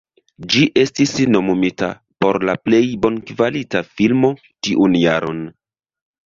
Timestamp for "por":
2.25-2.39